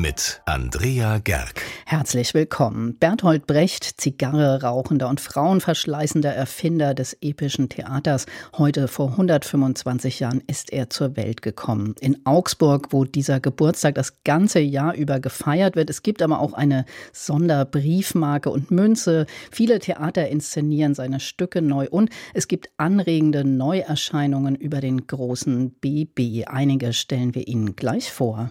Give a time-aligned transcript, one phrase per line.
[0.00, 1.62] mit Andrea Gerg.
[1.84, 2.96] Herzlich willkommen.
[2.98, 8.24] Bertolt Brecht, Zigarre rauchender und frauenverschleißender Erfinder des epischen Theaters.
[8.56, 11.94] Heute vor 125 Jahren ist er zur Welt gekommen.
[12.00, 15.90] In Augsburg, wo dieser Geburtstag das ganze Jahr über gefeiert wird.
[15.90, 19.26] Es gibt aber auch eine Sonderbriefmarke und Münze.
[19.50, 26.46] Viele Theater inszenieren seine Stücke neu und es gibt anregende Neuerscheinungen über den großen BB.
[26.46, 28.50] Einige stellen wir Ihnen gleich vor.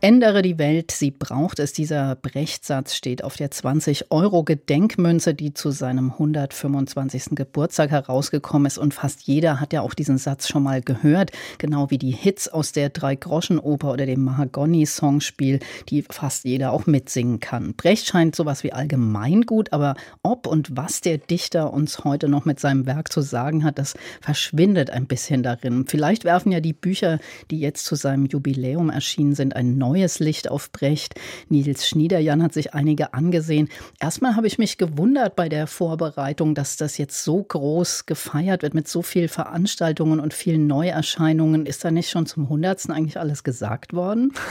[0.00, 1.72] Ändere die Welt, sie braucht es.
[1.72, 7.30] Dieser Brechtsatz steht auf der 20-Euro-Gedenkmünze, die zu seinem 125.
[7.32, 8.78] Geburtstag herausgekommen ist.
[8.78, 12.46] Und fast jeder hat ja auch diesen Satz schon mal gehört, genau wie die Hits
[12.46, 15.58] aus der Drei-Groschen-Oper oder dem Mahagoni-Songspiel,
[15.88, 17.74] die fast jeder auch mitsingen kann.
[17.74, 22.60] Brecht scheint sowas wie allgemeingut, aber ob und was der Dichter uns heute noch mit
[22.60, 25.86] seinem Werk zu sagen hat, das verschwindet ein bisschen darin.
[25.88, 27.18] Vielleicht werfen ja die Bücher,
[27.50, 31.14] die jetzt zu seinem Jubiläum erschienen sind, ein neues Licht auf Brecht.
[31.48, 33.68] Nils Schniederjan hat sich einige angesehen.
[34.00, 38.74] Erstmal habe ich mich gewundert bei der Vorbereitung, dass das jetzt so groß gefeiert wird
[38.74, 41.66] mit so vielen Veranstaltungen und vielen Neuerscheinungen.
[41.66, 44.32] Ist da nicht schon zum Hundertsten eigentlich alles gesagt worden?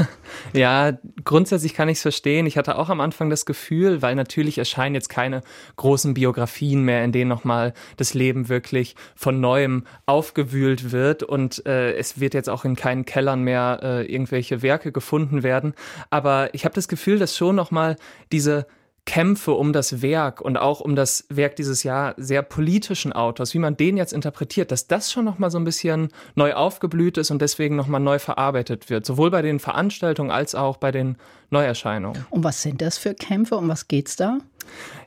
[0.53, 2.45] Ja, grundsätzlich kann ich es verstehen.
[2.45, 5.41] Ich hatte auch am Anfang das Gefühl, weil natürlich erscheinen jetzt keine
[5.75, 11.93] großen Biografien mehr, in denen nochmal das Leben wirklich von neuem aufgewühlt wird und äh,
[11.93, 15.73] es wird jetzt auch in keinen Kellern mehr äh, irgendwelche Werke gefunden gefunden werden.
[16.09, 17.97] Aber ich habe das Gefühl, dass schon nochmal
[18.31, 18.65] diese
[19.05, 23.59] Kämpfe um das Werk und auch um das Werk dieses Jahr sehr politischen Autors, wie
[23.59, 27.31] man den jetzt interpretiert, dass das schon noch mal so ein bisschen neu aufgeblüht ist
[27.31, 31.15] und deswegen noch mal neu verarbeitet wird, sowohl bei den Veranstaltungen als auch bei den
[31.51, 32.25] Neuerscheinungen.
[32.29, 33.55] Und was sind das für Kämpfe?
[33.55, 34.39] Um was geht's da?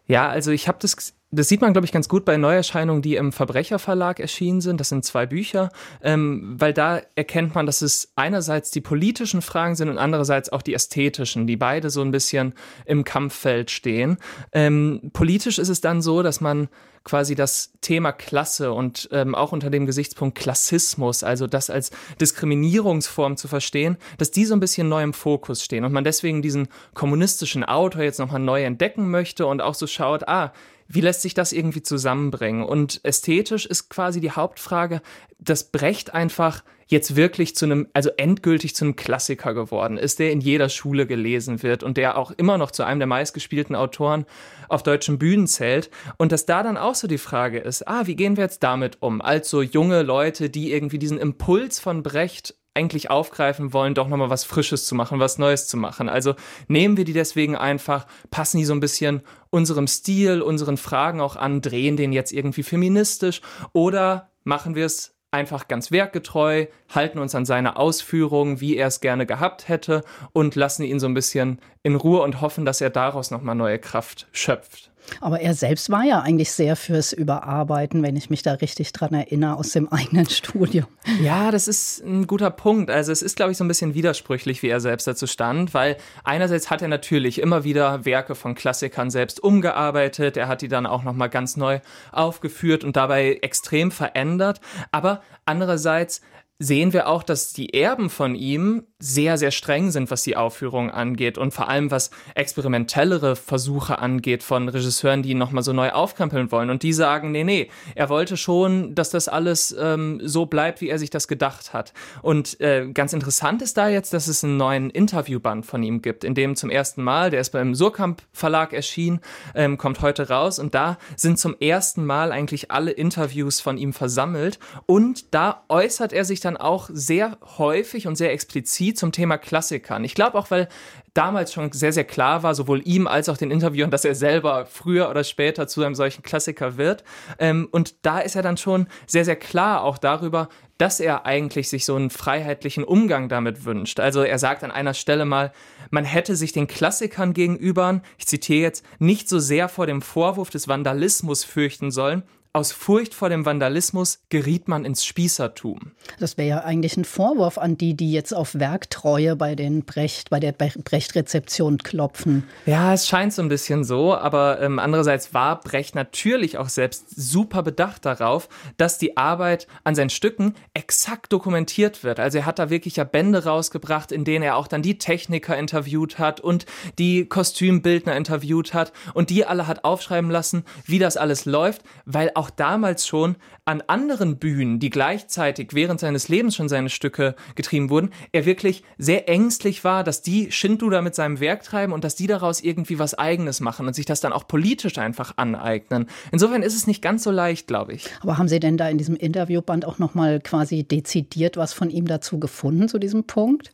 [0.07, 3.15] Ja, also ich habe das das sieht man, glaube ich, ganz gut bei Neuerscheinungen, die
[3.15, 4.81] im Verbrecherverlag erschienen sind.
[4.81, 5.71] Das sind zwei Bücher,
[6.03, 10.63] ähm, weil da erkennt man, dass es einerseits die politischen Fragen sind und andererseits auch
[10.63, 14.19] die ästhetischen, die beide so ein bisschen im Kampffeld stehen.
[14.53, 16.69] Ähm, politisch ist es dann so, dass man
[17.05, 23.37] quasi das Thema Klasse und ähm, auch unter dem Gesichtspunkt Klassismus, also das als Diskriminierungsform
[23.37, 26.69] zu verstehen, dass die so ein bisschen neu im Fokus stehen und man deswegen diesen
[26.93, 30.53] kommunistischen Autor jetzt nochmal neu entdecken möchte und auch so schaut, ah,
[30.93, 32.65] wie lässt sich das irgendwie zusammenbringen?
[32.65, 35.03] Und ästhetisch ist quasi die Hauptfrage,
[35.39, 40.33] dass Brecht einfach jetzt wirklich zu einem, also endgültig zu einem Klassiker geworden ist, der
[40.33, 44.27] in jeder Schule gelesen wird und der auch immer noch zu einem der meistgespielten Autoren
[44.69, 45.91] auf deutschen Bühnen zählt.
[46.19, 48.99] Und dass da dann auch so die Frage ist, ah, wie gehen wir jetzt damit
[49.01, 49.21] um?
[49.21, 54.31] Als so junge Leute, die irgendwie diesen Impuls von Brecht eigentlich aufgreifen wollen, doch nochmal
[54.31, 56.09] was Frisches zu machen, was Neues zu machen.
[56.09, 56.35] Also
[56.67, 59.21] nehmen wir die deswegen einfach, passen die so ein bisschen
[59.51, 63.43] unserem Stil, unseren Fragen auch an, drehen den jetzt irgendwie feministisch
[63.75, 69.01] oder machen wir es einfach ganz werkgetreu, halten uns an seine Ausführungen, wie er es
[69.01, 70.03] gerne gehabt hätte
[70.33, 73.79] und lassen ihn so ein bisschen in Ruhe und hoffen, dass er daraus nochmal neue
[73.79, 74.90] Kraft schöpft.
[75.21, 79.15] Aber er selbst war ja eigentlich sehr fürs Überarbeiten, wenn ich mich da richtig dran
[79.15, 80.87] erinnere, aus dem eigenen Studium.
[81.23, 82.91] Ja, das ist ein guter Punkt.
[82.91, 85.97] Also es ist, glaube ich, so ein bisschen widersprüchlich, wie er selbst dazu stand, weil
[86.25, 90.37] einerseits hat er natürlich immer wieder Werke von Klassikern selbst umgearbeitet.
[90.37, 91.81] Er hat die dann auch nochmal ganz neu
[92.13, 94.61] aufgeführt und dabei extrem verändert.
[94.93, 96.21] Aber andererseits
[96.63, 100.91] sehen wir auch, dass die Erben von ihm sehr, sehr streng sind, was die Aufführung
[100.91, 105.91] angeht und vor allem was experimentellere Versuche angeht von Regisseuren, die ihn nochmal so neu
[105.91, 106.69] aufkrempeln wollen.
[106.69, 110.91] Und die sagen, nee, nee, er wollte schon, dass das alles ähm, so bleibt, wie
[110.91, 111.95] er sich das gedacht hat.
[112.21, 116.25] Und äh, ganz interessant ist da jetzt, dass es einen neuen Interviewband von ihm gibt,
[116.25, 119.21] in dem zum ersten Mal, der ist beim Surkamp Verlag erschienen,
[119.55, 123.95] ähm, kommt heute raus und da sind zum ersten Mal eigentlich alle Interviews von ihm
[123.95, 129.39] versammelt und da äußert er sich dann auch sehr häufig und sehr explizit zum Thema
[129.39, 130.05] Klassikern.
[130.05, 130.69] Ich glaube auch, weil
[131.15, 134.67] damals schon sehr, sehr klar war, sowohl ihm als auch den Interviewern, dass er selber
[134.67, 137.05] früher oder später zu einem solchen Klassiker wird.
[137.39, 140.49] Ähm, und da ist er dann schon sehr, sehr klar auch darüber,
[140.79, 144.01] dass er eigentlich sich so einen freiheitlichen Umgang damit wünscht.
[144.01, 145.53] Also er sagt an einer Stelle mal,
[145.91, 150.49] man hätte sich den Klassikern gegenüber, ich zitiere jetzt, nicht so sehr vor dem Vorwurf
[150.49, 155.93] des Vandalismus fürchten sollen, aus Furcht vor dem Vandalismus geriet man ins Spießertum.
[156.19, 160.31] Das wäre ja eigentlich ein Vorwurf an die, die jetzt auf Werktreue bei den Brecht,
[160.31, 162.43] bei der Brecht-Rezeption klopfen.
[162.67, 167.11] Ja, es scheint so ein bisschen so, aber ähm, andererseits war Brecht natürlich auch selbst
[167.11, 168.49] super bedacht darauf,
[168.79, 172.19] dass die Arbeit an seinen Stücken exakt dokumentiert wird.
[172.19, 175.57] Also er hat da wirklich ja Bände rausgebracht, in denen er auch dann die Techniker
[175.57, 176.67] interviewt hat und
[176.99, 182.33] die Kostümbildner interviewt hat und die alle hat aufschreiben lassen, wie das alles läuft, weil
[182.40, 187.91] auch damals schon an anderen Bühnen, die gleichzeitig während seines Lebens schon seine Stücke getrieben
[187.91, 192.15] wurden, er wirklich sehr ängstlich war, dass die Schindluder mit seinem Werk treiben und dass
[192.15, 196.07] die daraus irgendwie was Eigenes machen und sich das dann auch politisch einfach aneignen.
[196.33, 198.09] Insofern ist es nicht ganz so leicht, glaube ich.
[198.23, 202.07] Aber haben Sie denn da in diesem Interviewband auch nochmal quasi dezidiert was von ihm
[202.07, 203.71] dazu gefunden, zu diesem Punkt?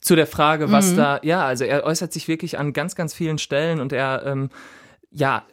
[0.00, 0.96] Zu der Frage, was mhm.
[0.96, 4.50] da, ja, also er äußert sich wirklich an ganz, ganz vielen Stellen und er, ähm,
[5.10, 5.44] ja,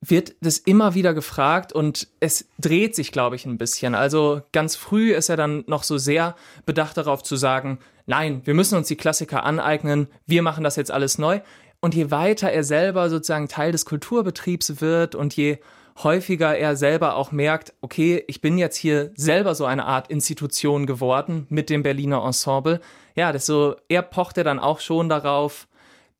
[0.00, 3.94] wird das immer wieder gefragt und es dreht sich, glaube ich, ein bisschen.
[3.94, 6.36] Also ganz früh ist er dann noch so sehr
[6.66, 10.90] bedacht darauf zu sagen, nein, wir müssen uns die Klassiker aneignen, wir machen das jetzt
[10.90, 11.40] alles neu.
[11.80, 15.58] Und je weiter er selber sozusagen Teil des Kulturbetriebs wird und je
[16.02, 20.86] häufiger er selber auch merkt, okay, ich bin jetzt hier selber so eine Art Institution
[20.86, 22.80] geworden mit dem Berliner Ensemble,
[23.14, 25.66] ja, desto eher pocht er dann auch schon darauf,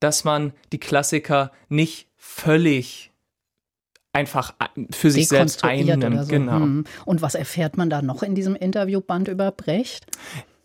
[0.01, 3.07] dass man die Klassiker nicht völlig
[4.12, 4.55] einfach
[4.90, 6.25] für sich selbst einnimmt.
[6.25, 6.31] So.
[6.31, 6.60] Genau.
[6.60, 6.84] Hm.
[7.05, 10.06] Und was erfährt man da noch in diesem Interviewband über Brecht?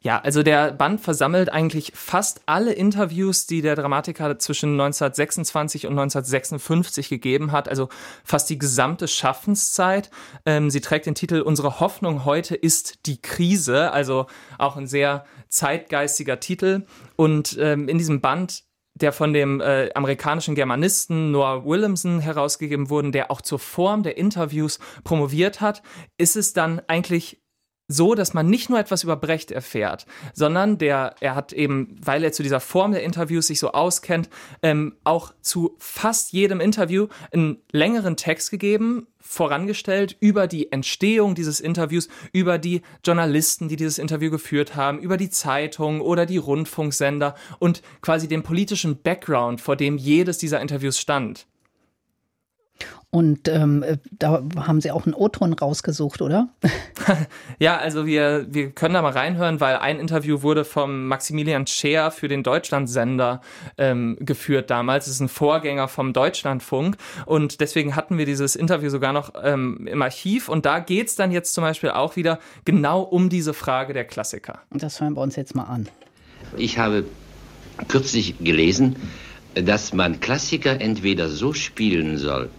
[0.03, 5.93] Ja, also der Band versammelt eigentlich fast alle Interviews, die der Dramatiker zwischen 1926 und
[5.93, 7.87] 1956 gegeben hat, also
[8.25, 10.11] fast die gesamte Schaffenszeit.
[10.45, 14.25] Ähm, sie trägt den Titel Unsere Hoffnung heute ist die Krise, also
[14.57, 16.85] auch ein sehr zeitgeistiger Titel.
[17.15, 23.11] Und ähm, in diesem Band der von dem äh, amerikanischen Germanisten Noah Williamson herausgegeben wurde,
[23.11, 25.81] der auch zur Form der Interviews promoviert hat,
[26.17, 27.42] ist es dann eigentlich
[27.87, 32.23] so, dass man nicht nur etwas über Brecht erfährt, sondern der, er hat eben, weil
[32.23, 34.29] er zu dieser Form der Interviews sich so auskennt,
[34.61, 41.59] ähm, auch zu fast jedem Interview einen längeren Text gegeben, vorangestellt über die Entstehung dieses
[41.59, 47.35] Interviews, über die Journalisten, die dieses Interview geführt haben, über die Zeitung oder die Rundfunksender
[47.59, 51.47] und quasi den politischen Background, vor dem jedes dieser Interviews stand.
[53.13, 56.49] Und ähm, da haben Sie auch einen O-Ton rausgesucht, oder?
[57.59, 62.09] ja, also wir, wir können da mal reinhören, weil ein Interview wurde vom Maximilian Scheer
[62.09, 63.41] für den Deutschlandsender
[63.77, 65.05] ähm, geführt damals.
[65.05, 66.97] Das ist ein Vorgänger vom Deutschlandfunk.
[67.27, 70.49] Und deswegen hatten wir dieses Interview sogar noch ähm, im Archiv.
[70.49, 74.05] Und da geht es dann jetzt zum Beispiel auch wieder genau um diese Frage der
[74.05, 74.63] Klassiker.
[74.71, 75.87] Und das hören wir uns jetzt mal an.
[76.57, 77.05] Ich habe
[77.87, 78.95] kürzlich gelesen,
[79.53, 82.49] dass man Klassiker entweder so spielen soll,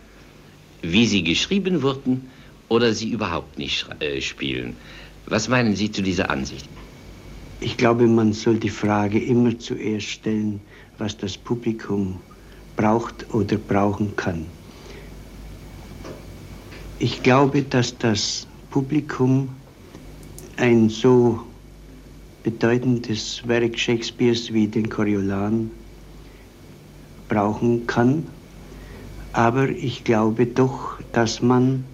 [0.93, 2.31] wie sie geschrieben wurden
[2.69, 4.77] oder sie überhaupt nicht äh, spielen.
[5.27, 6.69] Was meinen Sie zu dieser Ansicht?
[7.61, 10.61] Ich glaube, man soll die Frage immer zuerst stellen,
[10.99, 12.21] was das Publikum
[12.77, 14.47] braucht oder brauchen kann.
[16.99, 19.49] Ich glaube, dass das Publikum
[20.57, 21.41] ein so
[22.43, 25.71] bedeutendes Werk Shakespeares wie den Coriolan
[27.29, 28.27] brauchen kann
[29.35, 31.85] aber ich glaube doch, dass man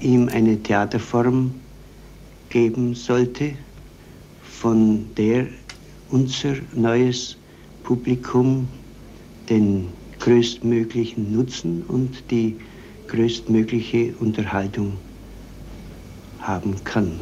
[0.00, 1.54] ihm eine Theaterform
[2.48, 3.52] geben sollte,
[4.42, 5.46] von der
[6.10, 7.36] unser neues
[7.84, 8.66] Publikum
[9.50, 9.88] den
[10.20, 12.56] größtmöglichen Nutzen und die
[13.08, 14.96] größtmögliche Unterhaltung
[16.40, 17.20] haben kann.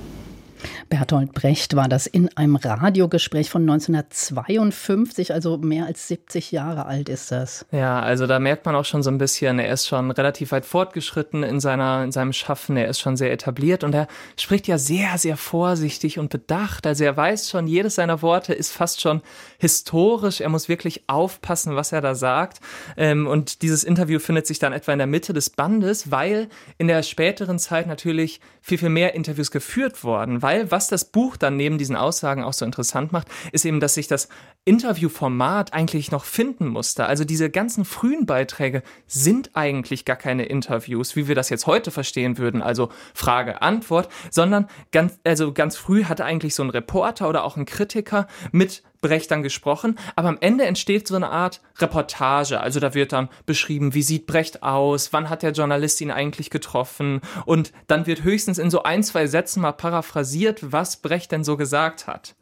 [0.91, 7.09] Bertolt Brecht war das in einem Radiogespräch von 1952, also mehr als 70 Jahre alt
[7.09, 7.65] ist das.
[7.71, 10.67] Ja, also da merkt man auch schon so ein bisschen, er ist schon relativ weit
[10.67, 14.79] fortgeschritten in, seiner, in seinem Schaffen, er ist schon sehr etabliert und er spricht ja
[14.79, 16.89] sehr, sehr vorsichtig und bedacht.
[16.89, 19.23] Also er weiß schon, jedes seiner Worte ist fast schon
[19.59, 22.59] historisch, er muss wirklich aufpassen, was er da sagt.
[22.97, 26.89] Ähm, und dieses Interview findet sich dann etwa in der Mitte des Bandes, weil in
[26.89, 31.57] der späteren Zeit natürlich viel, viel mehr Interviews geführt worden, weil was das Buch dann
[31.57, 34.29] neben diesen Aussagen auch so interessant macht, ist eben, dass sich das
[34.65, 37.07] Interviewformat eigentlich noch finden musste.
[37.07, 41.91] Also diese ganzen frühen Beiträge sind eigentlich gar keine Interviews, wie wir das jetzt heute
[41.91, 47.29] verstehen würden, also Frage, Antwort, sondern ganz, also ganz früh hatte eigentlich so ein Reporter
[47.29, 51.61] oder auch ein Kritiker mit Brecht dann gesprochen, aber am Ende entsteht so eine Art
[51.79, 52.61] Reportage.
[52.61, 56.51] Also da wird dann beschrieben, wie sieht Brecht aus, wann hat der Journalist ihn eigentlich
[56.51, 61.45] getroffen und dann wird höchstens in so ein, zwei Sätzen mal paraphrasiert, was Brecht denn
[61.45, 62.35] so gesagt hat.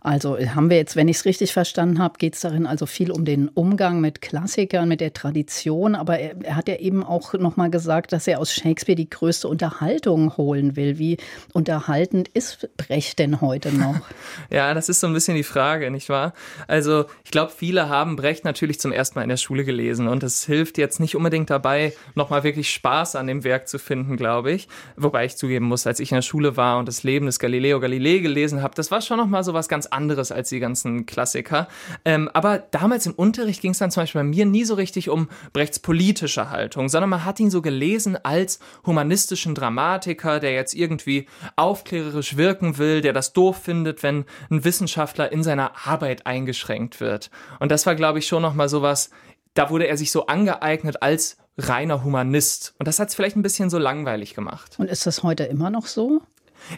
[0.00, 3.10] Also haben wir jetzt, wenn ich es richtig verstanden habe, geht es darin also viel
[3.10, 5.94] um den Umgang mit Klassikern, mit der Tradition.
[5.94, 9.46] Aber er, er hat ja eben auch nochmal gesagt, dass er aus Shakespeare die größte
[9.46, 10.98] Unterhaltung holen will.
[10.98, 11.18] Wie
[11.52, 13.96] unterhaltend ist Brecht denn heute noch?
[14.50, 16.32] ja, das ist so ein bisschen die Frage, nicht wahr?
[16.66, 20.22] Also ich glaube, viele haben Brecht natürlich zum ersten Mal in der Schule gelesen und
[20.22, 24.52] es hilft jetzt nicht unbedingt dabei, nochmal wirklich Spaß an dem Werk zu finden, glaube
[24.52, 24.68] ich.
[24.96, 27.80] Wobei ich zugeben muss, als ich in der Schule war und das Leben des Galileo
[27.80, 31.68] Galilei gelesen habe, das war schon nochmal so was ganz anderes als die ganzen Klassiker.
[32.04, 35.08] Ähm, aber damals im Unterricht ging es dann zum Beispiel bei mir nie so richtig
[35.08, 40.74] um Brechts politische Haltung, sondern man hat ihn so gelesen als humanistischen Dramatiker, der jetzt
[40.74, 47.00] irgendwie aufklärerisch wirken will, der das doof findet, wenn ein Wissenschaftler in seiner Arbeit eingeschränkt
[47.00, 47.30] wird.
[47.58, 49.10] Und das war, glaube ich, schon nochmal sowas,
[49.54, 52.74] da wurde er sich so angeeignet als reiner Humanist.
[52.78, 54.76] Und das hat es vielleicht ein bisschen so langweilig gemacht.
[54.78, 56.22] Und ist das heute immer noch so?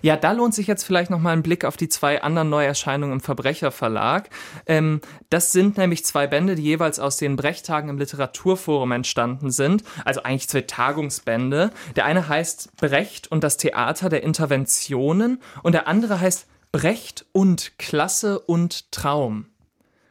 [0.01, 3.17] Ja, da lohnt sich jetzt vielleicht noch mal ein Blick auf die zwei anderen Neuerscheinungen
[3.17, 4.31] im Verbrecherverlag.
[4.67, 9.85] Ähm, das sind nämlich zwei Bände, die jeweils aus den Brechtagen im Literaturforum entstanden sind.
[10.05, 11.71] Also eigentlich zwei Tagungsbände.
[11.97, 17.79] Der eine heißt Brecht und das Theater der Interventionen und der andere heißt Brecht und
[17.79, 19.47] Klasse und Traum.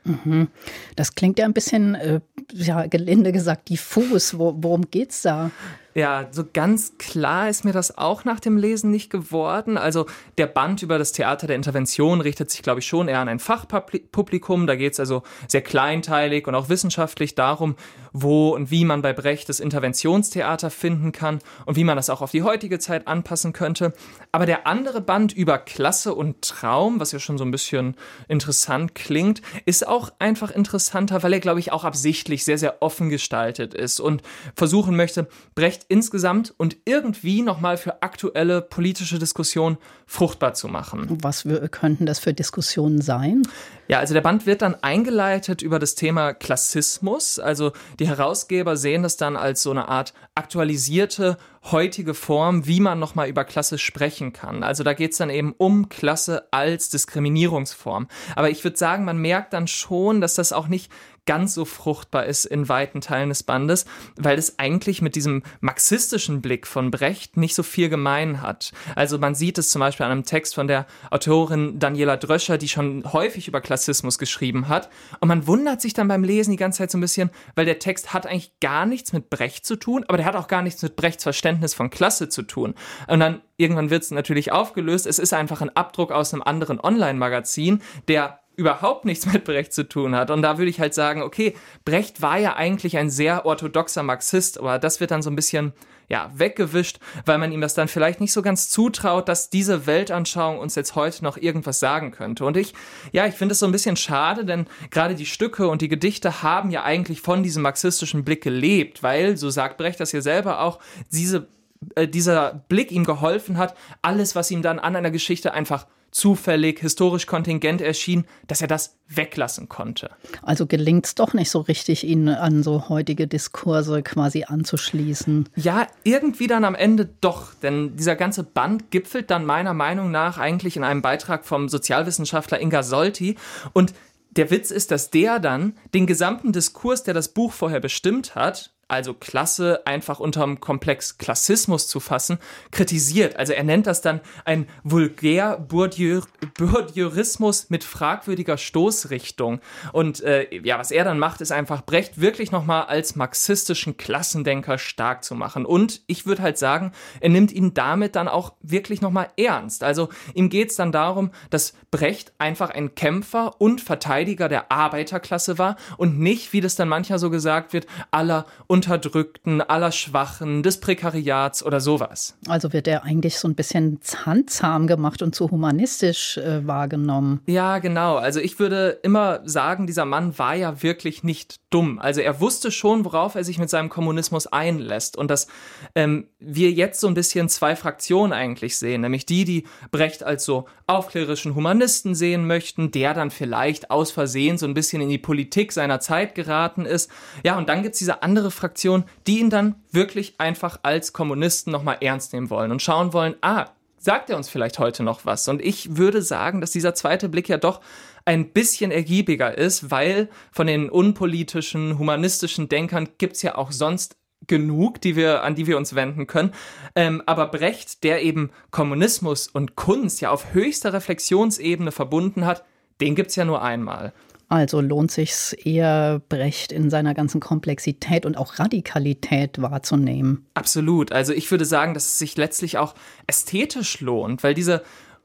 [0.03, 0.47] Mhm.
[0.95, 2.21] Das klingt ja ein bisschen, äh,
[2.53, 4.38] ja, gelinde gesagt, diffus.
[4.38, 5.51] Wo, worum geht's da?
[5.93, 9.77] Ja, so ganz klar ist mir das auch nach dem Lesen nicht geworden.
[9.77, 10.05] Also
[10.38, 13.39] der Band über das Theater der Intervention richtet sich, glaube ich, schon eher an ein
[13.39, 14.67] Fachpublikum.
[14.67, 17.75] Da geht es also sehr kleinteilig und auch wissenschaftlich darum,
[18.13, 22.21] wo und wie man bei Brecht das Interventionstheater finden kann und wie man das auch
[22.21, 23.93] auf die heutige Zeit anpassen könnte.
[24.31, 27.95] Aber der andere Band über Klasse und Traum, was ja schon so ein bisschen
[28.29, 33.10] interessant klingt, ist auch einfach interessanter, weil er, glaube ich, auch absichtlich sehr, sehr offen
[33.10, 34.21] gestaltet ist und
[34.55, 41.17] versuchen möchte, Brecht Recht insgesamt und irgendwie nochmal für aktuelle politische Diskussionen fruchtbar zu machen.
[41.21, 43.43] Was könnten das für Diskussionen sein?
[43.88, 47.39] Ja, also der Band wird dann eingeleitet über das Thema Klassismus.
[47.39, 53.00] Also die Herausgeber sehen das dann als so eine Art aktualisierte heutige Form, wie man
[53.00, 54.63] nochmal über Klasse sprechen kann.
[54.63, 58.08] Also da geht es dann eben um Klasse als Diskriminierungsform.
[58.36, 60.91] Aber ich würde sagen, man merkt dann schon, dass das auch nicht
[61.25, 66.41] ganz so fruchtbar ist in weiten Teilen des Bandes, weil es eigentlich mit diesem marxistischen
[66.41, 68.72] Blick von Brecht nicht so viel gemein hat.
[68.96, 72.68] Also man sieht es zum Beispiel an einem Text von der Autorin Daniela Dröscher, die
[72.68, 74.89] schon häufig über Klassismus geschrieben hat.
[75.20, 77.80] Und man wundert sich dann beim Lesen die ganze Zeit so ein bisschen, weil der
[77.80, 80.82] Text hat eigentlich gar nichts mit Brecht zu tun, aber der hat auch gar nichts
[80.82, 82.75] mit Brechts Verständnis Verständnis von Klasse zu tun.
[83.08, 85.05] Und dann irgendwann wird es natürlich aufgelöst.
[85.05, 89.88] Es ist einfach ein Abdruck aus einem anderen Online-Magazin, der überhaupt nichts mit Brecht zu
[89.88, 90.31] tun hat.
[90.31, 94.60] Und da würde ich halt sagen, okay, Brecht war ja eigentlich ein sehr orthodoxer Marxist,
[94.60, 95.74] aber das wird dann so ein bisschen
[96.12, 100.60] ja, weggewischt, weil man ihm das dann vielleicht nicht so ganz zutraut, dass diese Weltanschauung
[100.60, 102.44] uns jetzt heute noch irgendwas sagen könnte.
[102.44, 102.74] Und ich,
[103.13, 106.44] ja, ich finde es so ein bisschen schade, denn gerade die Stücke und die Gedichte
[106.44, 110.60] haben ja eigentlich von diesem marxistischen Blick gelebt, weil, so sagt Brecht das hier selber
[110.60, 110.80] auch,
[111.13, 111.48] diese,
[111.96, 116.80] äh, dieser Blick ihm geholfen hat, alles, was ihm dann an einer Geschichte einfach zufällig,
[116.80, 120.12] historisch kontingent erschien, dass er das weglassen konnte.
[120.41, 125.50] Also gelingt es doch nicht so richtig, ihn an so heutige Diskurse quasi anzuschließen.
[125.56, 130.38] Ja, irgendwie dann am Ende doch, denn dieser ganze Band gipfelt dann meiner Meinung nach
[130.38, 133.36] eigentlich in einem Beitrag vom Sozialwissenschaftler Inga Solti
[133.74, 133.94] und
[134.32, 138.72] der Witz ist, dass der dann den gesamten Diskurs, der das Buch vorher bestimmt hat,
[138.91, 142.39] also Klasse einfach unterm Komplex Klassismus zu fassen,
[142.71, 143.38] kritisiert.
[143.38, 149.62] Also er nennt das dann ein vulgär Bourdieurismus mit fragwürdiger Stoßrichtung.
[149.93, 154.77] Und äh, ja, was er dann macht, ist einfach Brecht wirklich nochmal als marxistischen Klassendenker
[154.77, 155.65] stark zu machen.
[155.65, 159.86] Und ich würde halt sagen, er nimmt ihn damit dann auch wirklich nochmal ernst.
[159.86, 165.57] Also ihm geht es dann darum, dass Brecht einfach ein Kämpfer und Verteidiger der Arbeiterklasse
[165.57, 170.63] war und nicht, wie das dann manchmal so gesagt wird, aller und Unterdrückten, aller Schwachen,
[170.63, 172.35] des Prekariats oder sowas.
[172.47, 177.41] Also wird er eigentlich so ein bisschen handzahm gemacht und zu humanistisch äh, wahrgenommen.
[177.45, 178.15] Ja, genau.
[178.15, 182.00] Also ich würde immer sagen, dieser Mann war ja wirklich nicht dumm.
[182.00, 185.15] Also er wusste schon, worauf er sich mit seinem Kommunismus einlässt.
[185.15, 185.45] Und dass
[185.93, 190.43] ähm, wir jetzt so ein bisschen zwei Fraktionen eigentlich sehen, nämlich die, die Brecht als
[190.43, 195.19] so aufklärerischen Humanisten sehen möchten, der dann vielleicht aus Versehen so ein bisschen in die
[195.19, 197.11] Politik seiner Zeit geraten ist.
[197.43, 201.13] Ja, und dann gibt es diese andere Fraktion, Fraktion, die ihn dann wirklich einfach als
[201.13, 203.65] Kommunisten nochmal ernst nehmen wollen und schauen wollen, ah,
[203.98, 205.48] sagt er uns vielleicht heute noch was?
[205.48, 207.82] Und ich würde sagen, dass dieser zweite Blick ja doch
[208.25, 214.15] ein bisschen ergiebiger ist, weil von den unpolitischen, humanistischen Denkern gibt es ja auch sonst
[214.48, 216.53] genug, die wir, an die wir uns wenden können.
[216.96, 222.63] Ähm, aber Brecht, der eben Kommunismus und Kunst ja auf höchster Reflexionsebene verbunden hat,
[223.01, 224.13] den gibt es ja nur einmal.
[224.51, 230.46] Also lohnt sich eher Brecht in seiner ganzen Komplexität und auch Radikalität wahrzunehmen.
[230.55, 231.13] Absolut.
[231.13, 232.93] Also ich würde sagen, dass es sich letztlich auch
[233.27, 234.84] ästhetisch lohnt, weil diese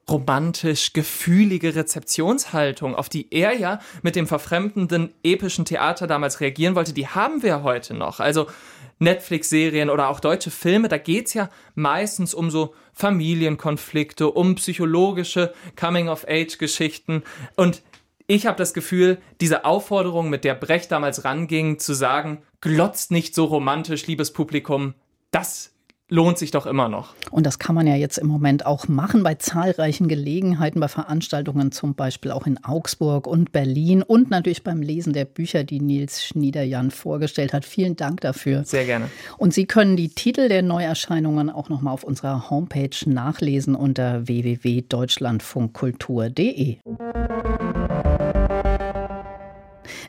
[0.09, 6.92] romantisch gefühlige Rezeptionshaltung, auf die er ja mit dem verfremdenden epischen Theater damals reagieren wollte,
[6.92, 8.21] die haben wir heute noch.
[8.21, 8.47] Also
[9.00, 17.25] Netflix-Serien oder auch deutsche Filme, da geht's ja meistens um so Familienkonflikte, um psychologische Coming-of-Age-Geschichten.
[17.56, 17.83] Und
[18.26, 23.35] ich habe das Gefühl, diese Aufforderung, mit der Brecht damals ranging, zu sagen, glotzt nicht
[23.35, 24.95] so romantisch, liebes Publikum,
[25.30, 25.73] das
[26.09, 27.14] lohnt sich doch immer noch.
[27.33, 31.73] Und das kann man ja jetzt im Moment auch machen bei zahlreichen Gelegenheiten, bei Veranstaltungen
[31.73, 36.25] zum Beispiel auch in Augsburg und Berlin und natürlich beim Lesen der Bücher, die Nils
[36.25, 37.64] Schniederjan vorgestellt hat.
[37.64, 38.62] Vielen Dank dafür.
[38.64, 39.11] Sehr gerne.
[39.37, 44.28] Und Sie können die Titel der Neuerscheinungen auch noch mal auf unserer Homepage nachlesen unter
[44.28, 46.76] www.deutschlandfunkkultur.de.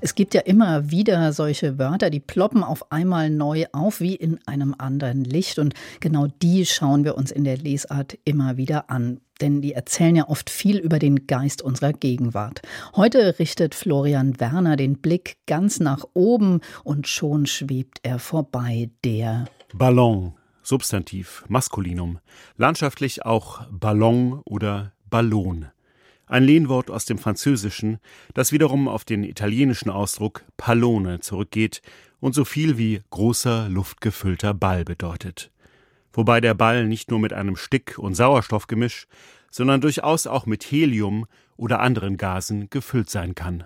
[0.02, 4.40] Es gibt ja immer wieder solche Wörter, die ploppen auf einmal neu auf, wie in
[4.46, 5.60] einem anderen Licht.
[5.60, 9.20] Und genau die schauen wir uns in der Lesart immer wieder an.
[9.42, 12.62] Denn die erzählen ja oft viel über den Geist unserer Gegenwart.
[12.96, 18.90] Heute richtet Florian Werner den Blick ganz nach oben und schon schwebt er vorbei.
[19.04, 22.20] Der Ballon, Substantiv, Maskulinum.
[22.56, 25.68] Landschaftlich auch Ballon oder Ballon
[26.28, 28.00] ein Lehnwort aus dem Französischen,
[28.34, 31.82] das wiederum auf den italienischen Ausdruck Pallone zurückgeht
[32.20, 35.52] und so viel wie großer luftgefüllter Ball bedeutet.
[36.14, 39.08] Wobei der Ball nicht nur mit einem Stick- und Sauerstoffgemisch,
[39.52, 43.64] sondern durchaus auch mit Helium oder anderen Gasen gefüllt sein kann.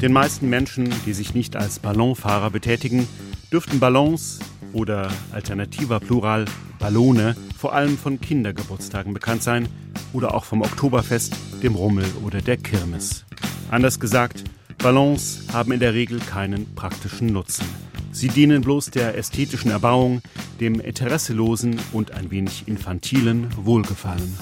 [0.00, 3.08] Den meisten Menschen, die sich nicht als Ballonfahrer betätigen,
[3.52, 4.38] dürften Ballons
[4.72, 6.44] oder alternativer Plural
[6.78, 9.68] Ballone vor allem von Kindergeburtstagen bekannt sein
[10.12, 13.24] oder auch vom Oktoberfest, dem Rummel oder der Kirmes.
[13.70, 14.44] Anders gesagt,
[14.78, 17.66] Ballons haben in der Regel keinen praktischen Nutzen.
[18.12, 20.22] Sie dienen bloß der ästhetischen Erbauung,
[20.60, 24.36] dem interesselosen und ein wenig infantilen Wohlgefallen.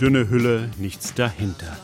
[0.00, 1.76] Dünne Hülle, nichts dahinter.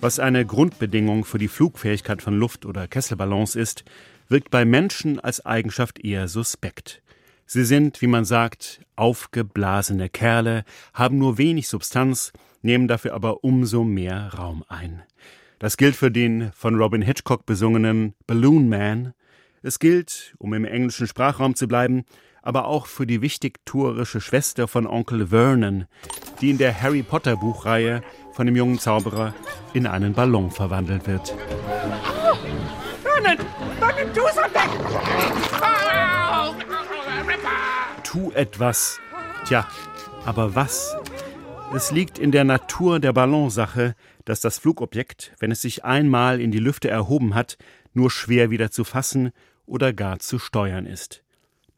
[0.00, 3.84] Was eine Grundbedingung für die Flugfähigkeit von Luft- oder Kesselballons ist,
[4.28, 7.02] wirkt bei Menschen als Eigenschaft eher suspekt.
[7.46, 13.84] Sie sind, wie man sagt, aufgeblasene Kerle, haben nur wenig Substanz, nehmen dafür aber umso
[13.84, 15.02] mehr Raum ein.
[15.58, 19.14] Das gilt für den von Robin Hitchcock besungenen Balloon Man.
[19.62, 22.04] Es gilt, um im englischen Sprachraum zu bleiben,
[22.42, 25.86] aber auch für die wichtigtuerische Schwester von Onkel Vernon,
[26.40, 29.34] die in der Harry Potter Buchreihe von dem jungen Zauberer
[29.72, 31.34] in einen Ballon verwandelt wird.
[33.02, 33.46] Something!
[38.02, 38.98] Tu etwas.
[39.46, 39.68] Tja,
[40.24, 40.96] aber was?
[41.74, 43.94] Es liegt in der Natur der Ballonsache,
[44.24, 47.58] dass das Flugobjekt, wenn es sich einmal in die Lüfte erhoben hat,
[47.92, 49.32] nur schwer wieder zu fassen
[49.66, 51.22] oder gar zu steuern ist.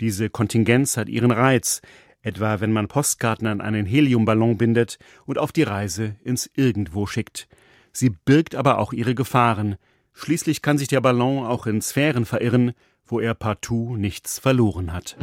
[0.00, 1.82] Diese Kontingenz hat ihren Reiz,
[2.28, 7.48] etwa wenn man Postkarten an einen Heliumballon bindet und auf die Reise ins Irgendwo schickt.
[7.92, 9.76] Sie birgt aber auch ihre Gefahren.
[10.12, 12.72] Schließlich kann sich der Ballon auch in Sphären verirren,
[13.06, 15.16] wo er partout nichts verloren hat.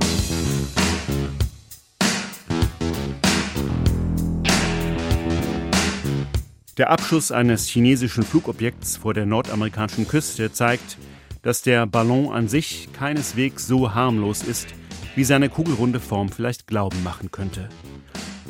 [6.77, 10.97] Der Abschuss eines chinesischen Flugobjekts vor der nordamerikanischen Küste zeigt,
[11.41, 14.67] dass der Ballon an sich keineswegs so harmlos ist,
[15.15, 17.69] wie seine kugelrunde Form vielleicht glauben machen könnte.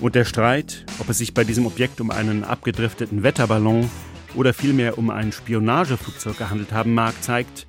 [0.02, 3.90] Und der Streit, ob es sich bei diesem Objekt um einen abgedrifteten Wetterballon
[4.36, 7.68] oder vielmehr um ein Spionageflugzeug gehandelt haben mag, zeigt,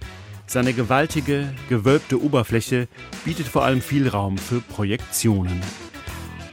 [0.48, 2.88] seine gewaltige, gewölbte Oberfläche
[3.24, 5.60] bietet vor allem viel Raum für Projektionen.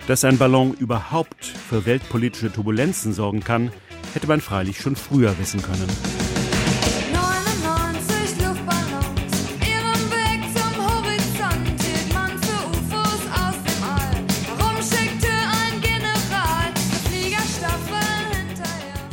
[0.07, 3.71] Dass ein Ballon überhaupt für weltpolitische Turbulenzen sorgen kann,
[4.13, 6.32] hätte man freilich schon früher wissen können.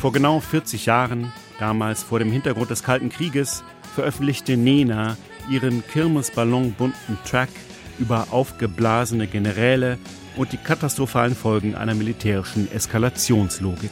[0.01, 3.63] Vor genau 40 Jahren, damals vor dem Hintergrund des Kalten Krieges,
[3.95, 5.19] veröffentlichte Nena
[5.51, 7.51] ihren Kirmesballon-bunten Track
[7.99, 9.99] über aufgeblasene Generäle
[10.37, 13.91] und die katastrophalen Folgen einer militärischen Eskalationslogik.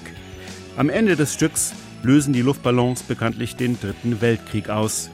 [0.79, 5.11] Am Ende des Stücks lösen die Luftballons bekanntlich den Dritten Weltkrieg aus.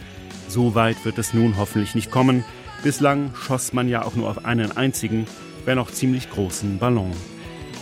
[0.47, 2.45] So weit wird es nun hoffentlich nicht kommen.
[2.85, 5.27] Bislang schoss man ja auch nur auf einen einzigen,
[5.65, 7.11] wenn auch ziemlich großen Ballon.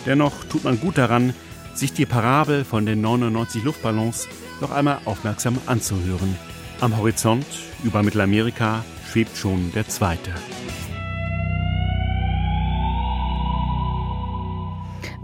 [0.07, 1.35] Dennoch tut man gut daran,
[1.77, 4.27] sich die Parabel von den 99 Luftballons
[4.61, 6.35] noch einmal aufmerksam anzuhören.
[6.81, 7.45] Am Horizont
[7.83, 10.31] über Mittelamerika schwebt schon der zweite.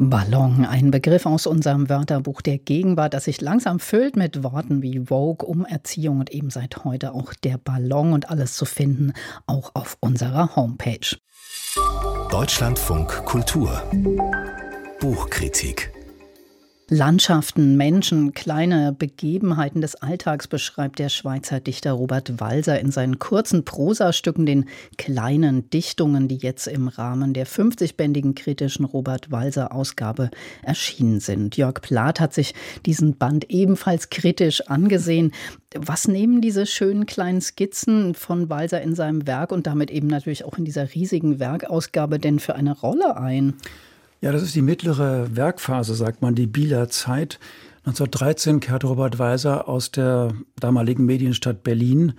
[0.01, 5.07] Ballon, ein Begriff aus unserem Wörterbuch der Gegenwart, das sich langsam füllt mit Worten wie
[5.07, 9.11] Vogue, Umerziehung und eben seit heute auch der Ballon und alles zu finden,
[9.45, 11.17] auch auf unserer Homepage.
[12.31, 13.83] Deutschlandfunk Kultur
[15.01, 15.91] Buchkritik
[16.91, 23.63] Landschaften, Menschen, kleine Begebenheiten des Alltags beschreibt der Schweizer Dichter Robert Walser in seinen kurzen
[23.63, 24.65] Prosastücken, den
[24.97, 30.31] kleinen Dichtungen, die jetzt im Rahmen der 50-bändigen kritischen Robert Walser Ausgabe
[30.63, 31.57] erschienen sind.
[31.57, 32.55] Jörg Plath hat sich
[32.87, 35.31] diesen Band ebenfalls kritisch angesehen.
[35.75, 40.43] Was nehmen diese schönen kleinen Skizzen von Walser in seinem Werk und damit eben natürlich
[40.43, 43.53] auch in dieser riesigen Werkausgabe denn für eine Rolle ein?
[44.21, 47.39] Ja, das ist die mittlere Werkphase, sagt man, die Bieler Zeit.
[47.85, 52.13] 1913 kehrte Robert Weiser aus der damaligen Medienstadt Berlin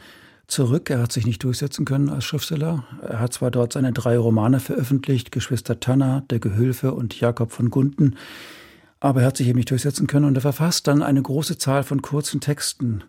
[0.46, 0.88] zurück.
[0.88, 2.84] Er hat sich nicht durchsetzen können als Schriftsteller.
[3.02, 7.68] Er hat zwar dort seine drei Romane veröffentlicht, Geschwister Tanner, Der Gehülfe und Jakob von
[7.68, 8.16] Gunten,
[8.98, 11.82] aber er hat sich eben nicht durchsetzen können und er verfasst dann eine große Zahl
[11.82, 13.04] von kurzen Texten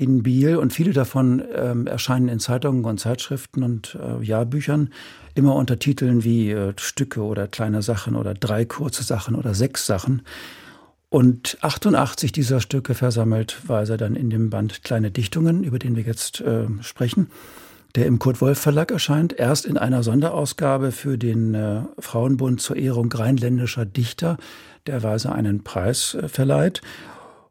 [0.00, 4.88] in Biel und viele davon ähm, erscheinen in Zeitungen und Zeitschriften und äh, Jahrbüchern
[5.34, 9.84] immer unter Titeln wie äh, Stücke oder kleine Sachen oder drei kurze Sachen oder sechs
[9.84, 10.22] Sachen.
[11.10, 16.04] Und 88 dieser Stücke versammelt Weiser dann in dem Band Kleine Dichtungen, über den wir
[16.04, 17.28] jetzt äh, sprechen,
[17.94, 22.76] der im Kurt Wolf Verlag erscheint, erst in einer Sonderausgabe für den äh, Frauenbund zur
[22.76, 24.38] Ehrung rheinländischer Dichter,
[24.86, 26.80] der Weiser einen Preis äh, verleiht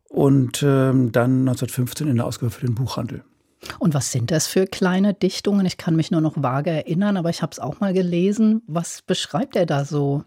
[0.10, 3.24] und ähm, dann 1915 in der Ausgabe für den Buchhandel.
[3.78, 5.66] Und was sind das für kleine Dichtungen?
[5.66, 8.62] Ich kann mich nur noch vage erinnern, aber ich habe es auch mal gelesen.
[8.68, 10.24] Was beschreibt er da so?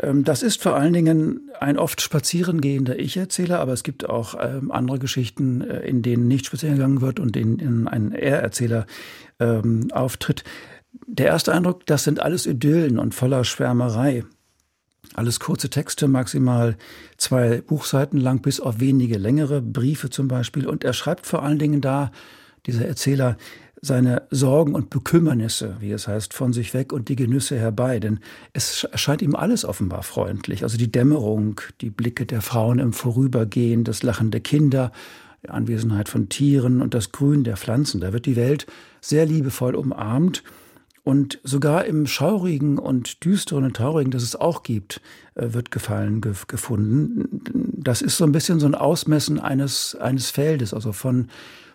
[0.00, 4.70] Ähm, das ist vor allen Dingen ein oft spazierengehender Ich-Erzähler, aber es gibt auch ähm,
[4.70, 8.86] andere Geschichten, äh, in denen nicht spazieren gegangen wird und in denen ein Er-Erzähler
[9.40, 10.44] ähm, auftritt.
[11.06, 14.24] Der erste Eindruck, das sind alles Idyllen und voller Schwärmerei.
[15.14, 16.76] Alles kurze Texte, maximal
[17.16, 20.66] zwei Buchseiten lang, bis auf wenige längere Briefe zum Beispiel.
[20.66, 22.12] Und er schreibt vor allen Dingen da,
[22.66, 23.36] dieser Erzähler,
[23.80, 28.00] seine Sorgen und Bekümmernisse, wie es heißt, von sich weg und die Genüsse herbei.
[28.00, 28.20] Denn
[28.52, 30.62] es erscheint ihm alles offenbar freundlich.
[30.62, 34.92] Also die Dämmerung, die Blicke der Frauen im Vorübergehen, das Lachen der Kinder,
[35.44, 38.00] die Anwesenheit von Tieren und das Grün der Pflanzen.
[38.00, 38.66] Da wird die Welt
[39.00, 40.42] sehr liebevoll umarmt.
[41.08, 45.00] Und sogar im Schaurigen und Düsteren und Traurigen, das es auch gibt,
[45.36, 47.40] äh, wird Gefallen ge gefunden.
[47.78, 51.28] Das ist so ein bisschen so ein Ausmessen eines, eines Feldes, also von,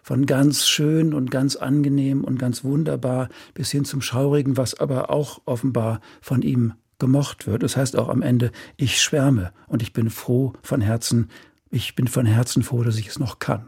[0.04, 5.10] von ganz schön und ganz angenehm und ganz wunderbar bis hin zum Schaurigen, was aber
[5.10, 7.64] auch offenbar von ihm gemocht wird.
[7.64, 11.28] Das heißt auch am Ende, ich schwärme und ich bin froh von Herzen,
[11.72, 13.68] ich bin von Herzen froh, dass ich es noch kann.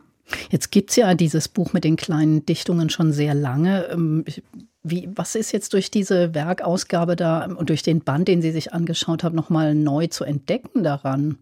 [0.51, 3.85] Jetzt gibt es ja dieses Buch mit den kleinen Dichtungen schon sehr lange.
[3.85, 4.25] Ähm,
[4.85, 8.73] wie, was ist jetzt durch diese Werkausgabe da und durch den Band, den Sie sich
[8.73, 11.37] angeschaut haben, nochmal neu zu entdecken daran?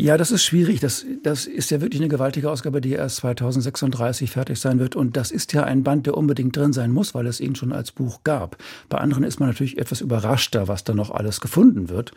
[0.00, 0.80] Ja, das ist schwierig.
[0.80, 4.94] Das, das ist ja wirklich eine gewaltige Ausgabe, die erst 2036 fertig sein wird.
[4.94, 7.72] Und das ist ja ein Band, der unbedingt drin sein muss, weil es ihn schon
[7.72, 8.56] als Buch gab.
[8.88, 12.12] Bei anderen ist man natürlich etwas überraschter, was da noch alles gefunden wird.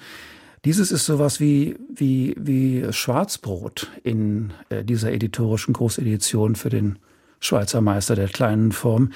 [0.63, 6.99] Dieses ist sowas wie, wie, wie Schwarzbrot in äh, dieser editorischen Großedition für den
[7.39, 9.11] Schweizer Meister der kleinen Form.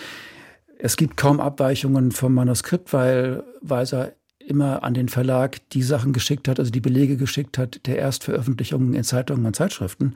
[0.77, 6.47] Es gibt kaum Abweichungen vom Manuskript, weil Weiser immer an den Verlag die Sachen geschickt
[6.47, 10.15] hat, also die Belege geschickt hat der Erstveröffentlichungen in Zeitungen und Zeitschriften.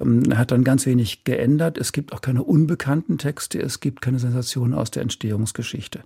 [0.00, 1.78] Ähm, er hat dann ganz wenig geändert.
[1.78, 6.00] Es gibt auch keine unbekannten Texte, es gibt keine Sensationen aus der Entstehungsgeschichte.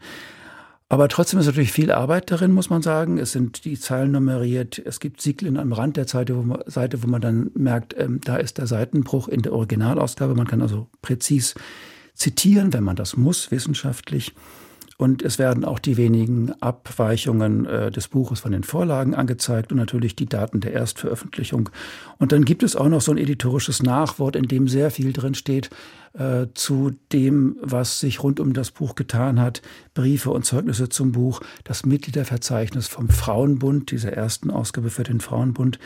[0.88, 3.18] Aber trotzdem ist natürlich viel Arbeit darin, muss man sagen.
[3.18, 4.82] Es sind die Zeilen nummeriert.
[4.84, 8.20] Es gibt Siegel am Rand der Seite, wo man, Seite, wo man dann merkt, ähm,
[8.24, 10.34] da ist der Seitenbruch in der Originalausgabe.
[10.34, 11.54] Man kann also präzis
[12.20, 14.34] zitieren, wenn man das muss, wissenschaftlich.
[14.98, 19.78] Und es werden auch die wenigen Abweichungen äh, des Buches von den Vorlagen angezeigt und
[19.78, 21.70] natürlich die Daten der Erstveröffentlichung.
[22.18, 25.34] Und dann gibt es auch noch so ein editorisches Nachwort, in dem sehr viel drin
[25.34, 25.70] steht
[26.12, 29.62] äh, zu dem, was sich rund um das Buch getan hat.
[29.94, 35.78] Briefe und Zeugnisse zum Buch, das Mitgliederverzeichnis vom Frauenbund, dieser ersten Ausgabe für den Frauenbund.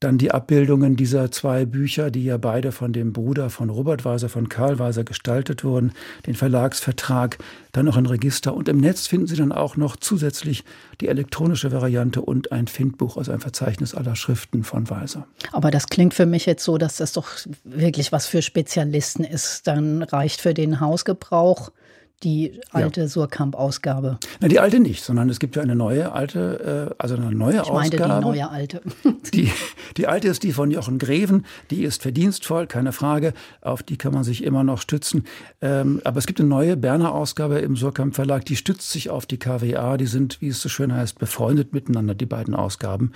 [0.00, 4.30] Dann die Abbildungen dieser zwei Bücher, die ja beide von dem Bruder von Robert Weiser,
[4.30, 5.92] von Karl Weiser gestaltet wurden,
[6.26, 7.36] den Verlagsvertrag,
[7.72, 10.64] dann noch ein Register und im Netz finden Sie dann auch noch zusätzlich
[11.02, 15.26] die elektronische Variante und ein Findbuch, also ein Verzeichnis aller Schriften von Weiser.
[15.52, 17.28] Aber das klingt für mich jetzt so, dass das doch
[17.64, 19.66] wirklich was für Spezialisten ist.
[19.66, 21.72] Dann reicht für den Hausgebrauch
[22.22, 23.08] die alte ja.
[23.08, 24.18] Surkamp-Ausgabe.
[24.42, 27.72] die alte nicht, sondern es gibt ja eine neue alte, äh, also eine neue ich
[27.72, 28.20] meinte Ausgabe.
[28.20, 28.82] die neue alte.
[29.32, 29.50] die,
[29.96, 34.12] die alte ist die von Jochen Greven, die ist verdienstvoll, keine Frage, auf die kann
[34.12, 35.24] man sich immer noch stützen.
[35.62, 39.24] Ähm, aber es gibt eine neue Berner Ausgabe im Surkamp Verlag, die stützt sich auf
[39.24, 43.12] die KWA, die sind, wie es so schön heißt, befreundet miteinander, die beiden Ausgaben.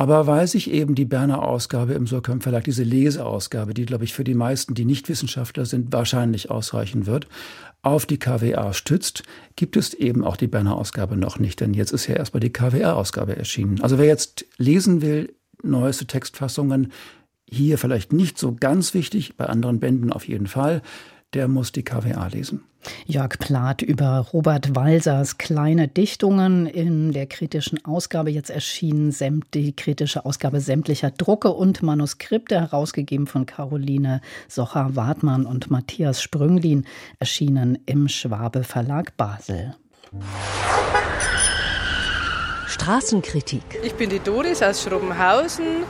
[0.00, 4.14] Aber weil sich eben die Berner Ausgabe im Surkamp Verlag, diese Leseausgabe, die, glaube ich,
[4.14, 7.26] für die meisten, die nicht Wissenschaftler sind, wahrscheinlich ausreichen wird,
[7.82, 9.24] auf die KWA stützt,
[9.56, 11.58] gibt es eben auch die Berner Ausgabe noch nicht.
[11.60, 13.82] Denn jetzt ist ja erstmal die KWA-Ausgabe erschienen.
[13.82, 15.34] Also wer jetzt lesen will,
[15.64, 16.92] neueste Textfassungen,
[17.50, 20.80] hier vielleicht nicht so ganz wichtig, bei anderen Bänden auf jeden Fall
[21.34, 22.62] der muss die KWA lesen.
[23.06, 29.14] Jörg Plath über Robert Walsers kleine Dichtungen in der kritischen Ausgabe jetzt erschienen,
[29.52, 36.86] die kritische Ausgabe sämtlicher Drucke und Manuskripte, herausgegeben von Caroline Socher-Wartmann und Matthias Sprünglin,
[37.18, 39.74] erschienen im Schwabe Verlag Basel.
[42.80, 43.62] Straßenkritik.
[43.82, 45.82] Ich bin die Doris aus Schrobenhausen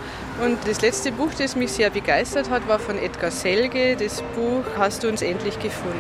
[0.43, 3.95] und das letzte Buch, das mich sehr begeistert hat, war von Edgar Selge.
[3.97, 5.99] Das Buch Hast du uns endlich gefunden.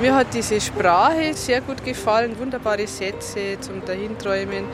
[0.00, 4.64] Mir hat diese Sprache sehr gut gefallen, wunderbare Sätze zum Dahinträumen.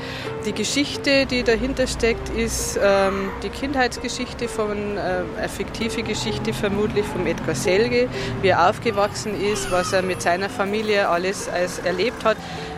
[0.44, 7.06] Die Geschichte, die dahinter steckt, ist ähm, die Kindheitsgeschichte von, äh, eine fiktive Geschichte vermutlich
[7.06, 8.08] von Edgar Selge,
[8.42, 12.36] wie er aufgewachsen ist, was er mit seiner Familie alles als erlebt hat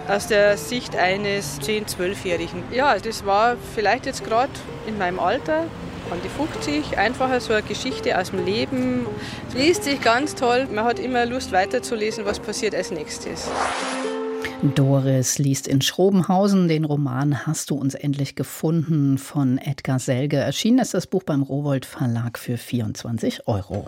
[0.09, 2.62] aus der Sicht eines 10-, 12-Jährigen.
[2.73, 4.53] Ja, das war vielleicht jetzt gerade
[4.87, 5.64] in meinem Alter,
[6.11, 9.07] an die 50, einfach so eine Geschichte aus dem Leben.
[9.49, 10.69] Es liest sich ganz toll.
[10.73, 13.51] Man hat immer Lust weiterzulesen, was passiert als nächstes.
[14.75, 20.38] Doris liest in Schrobenhausen den Roman Hast du uns endlich gefunden von Edgar Selge.
[20.38, 23.87] Erschienen ist das Buch beim Rowold Verlag für 24 Euro.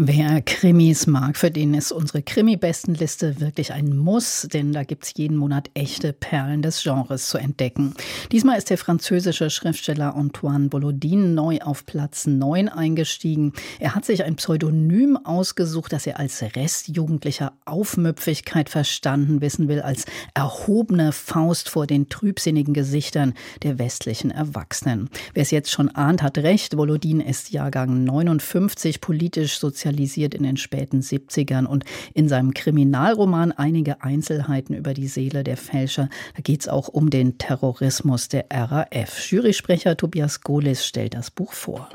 [0.00, 5.14] Wer Krimis mag, für den ist unsere Krimi-Bestenliste wirklich ein Muss, denn da gibt es
[5.16, 7.94] jeden Monat echte Perlen des Genres zu entdecken.
[8.30, 13.54] Diesmal ist der französische Schriftsteller Antoine Bollodin neu auf Platz 9 eingestiegen.
[13.80, 20.04] Er hat sich ein Pseudonym ausgesucht, das er als Restjugendlicher Aufmüpfigkeit verstanden wissen will, als
[20.32, 23.34] erhobene Faust vor den trübsinnigen Gesichtern
[23.64, 25.10] der westlichen Erwachsenen.
[25.34, 26.76] Wer es jetzt schon ahnt, hat recht.
[26.76, 33.52] Bollodin ist Jahrgang 59, politisch, sozial sozialisiert in den späten 70ern und in seinem Kriminalroman
[33.52, 36.08] einige Einzelheiten über die Seele der Fälscher.
[36.36, 39.30] Da geht es auch um den Terrorismus der RAF.
[39.30, 41.88] Jurysprecher Tobias Golis stellt das Buch vor.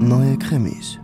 [0.00, 0.98] Neue Krimis.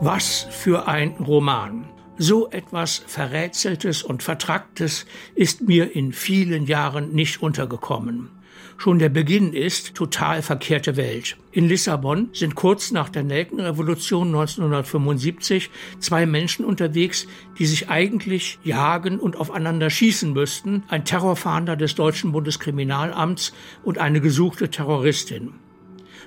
[0.00, 1.86] Was für ein Roman.
[2.18, 8.35] So etwas Verrätseltes und Vertracktes ist mir in vielen Jahren nicht untergekommen.
[8.78, 11.38] Schon der Beginn ist total verkehrte Welt.
[11.50, 17.26] In Lissabon sind kurz nach der Nelkenrevolution 1975 zwei Menschen unterwegs,
[17.58, 20.84] die sich eigentlich jagen und aufeinander schießen müssten.
[20.88, 25.54] Ein Terrorfahnder des deutschen Bundeskriminalamts und eine gesuchte Terroristin.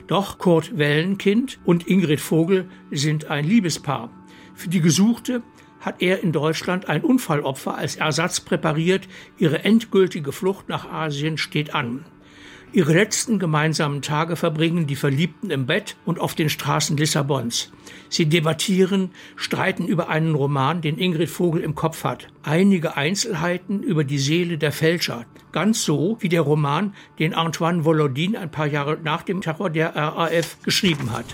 [0.08, 4.10] Doch Kurt Wellenkind und Ingrid Vogel sind ein Liebespaar.
[4.56, 5.44] Für die Gesuchte
[5.80, 9.08] hat er in Deutschland ein Unfallopfer als Ersatz präpariert.
[9.38, 12.06] Ihre endgültige Flucht nach Asien steht an.
[12.72, 17.72] Ihre letzten gemeinsamen Tage verbringen die Verliebten im Bett und auf den Straßen Lissabons.
[18.10, 22.28] Sie debattieren, streiten über einen Roman, den Ingrid Vogel im Kopf hat.
[22.44, 25.26] Einige Einzelheiten über die Seele der Fälscher.
[25.52, 29.96] Ganz so wie der Roman, den Antoine Volodin ein paar Jahre nach dem Terror der
[29.96, 31.26] RAF geschrieben hat.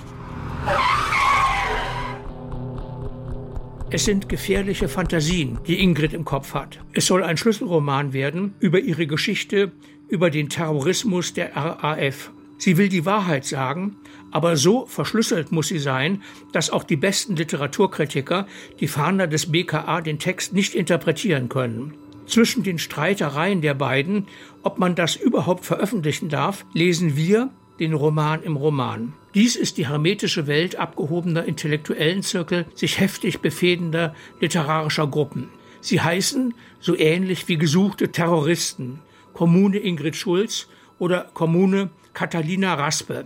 [3.91, 6.79] Es sind gefährliche Fantasien, die Ingrid im Kopf hat.
[6.93, 9.71] Es soll ein Schlüsselroman werden über ihre Geschichte,
[10.07, 12.31] über den Terrorismus der RAF.
[12.57, 13.97] Sie will die Wahrheit sagen,
[14.31, 18.47] aber so verschlüsselt muss sie sein, dass auch die besten Literaturkritiker,
[18.79, 21.93] die Fahnder des BKA, den Text nicht interpretieren können.
[22.25, 24.27] Zwischen den Streitereien der beiden,
[24.63, 29.13] ob man das überhaupt veröffentlichen darf, lesen wir den Roman im Roman.
[29.33, 35.49] Dies ist die hermetische Welt abgehobener intellektuellen Zirkel, sich heftig befehdender literarischer Gruppen.
[35.81, 39.01] Sie heißen so ähnlich wie gesuchte Terroristen.
[39.35, 40.67] Kommune Ingrid Schulz
[40.97, 43.25] oder Kommune Catalina Raspe.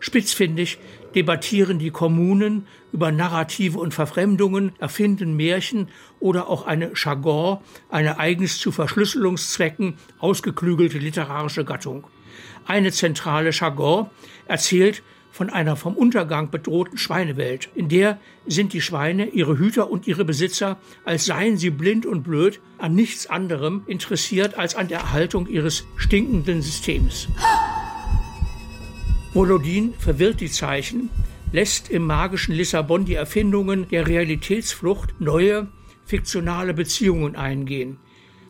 [0.00, 0.78] Spitzfindig
[1.14, 8.58] debattieren die Kommunen über Narrative und Verfremdungen, erfinden Märchen oder auch eine Jargon, eine eigens
[8.58, 12.08] zu Verschlüsselungszwecken ausgeklügelte literarische Gattung.
[12.66, 14.10] Eine zentrale Jargon
[14.48, 15.04] erzählt
[15.36, 17.68] von einer vom Untergang bedrohten Schweinewelt.
[17.74, 22.22] In der sind die Schweine, ihre Hüter und ihre Besitzer, als seien sie blind und
[22.22, 27.28] blöd, an nichts anderem interessiert als an der Erhaltung ihres stinkenden Systems.
[29.34, 31.10] Molodin verwirrt die Zeichen,
[31.52, 35.68] lässt im magischen Lissabon die Erfindungen der Realitätsflucht neue,
[36.06, 37.98] fiktionale Beziehungen eingehen.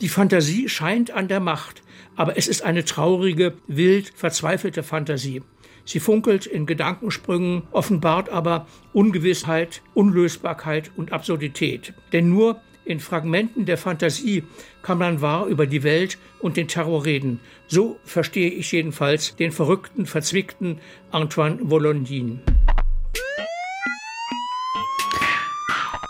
[0.01, 1.83] Die Fantasie scheint an der Macht,
[2.14, 5.42] aber es ist eine traurige, wild verzweifelte Fantasie.
[5.87, 11.94] Sie funkelt in Gedankensprüngen, offenbart aber Ungewissheit, Unlösbarkeit und Absurdität.
[12.12, 14.42] Denn nur in Fragmenten der Fantasie
[14.83, 17.40] kann man wahr über die Welt und den Terror reden.
[17.68, 20.81] So verstehe ich jedenfalls den verrückten, verzwickten
[21.12, 22.40] Antoine Volondin.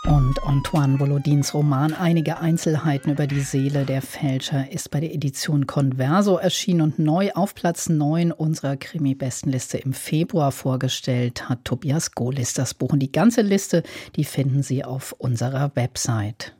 [0.07, 5.67] Und Antoine Volodins Roman Einige Einzelheiten über die Seele der Fälscher ist bei der Edition
[5.67, 12.55] Converso erschienen und neu auf Platz 9 unserer Krimi-Bestenliste im Februar vorgestellt hat Tobias Gohlis
[12.55, 12.93] das Buch.
[12.93, 13.83] Und die ganze Liste,
[14.15, 16.56] die finden Sie auf unserer Website.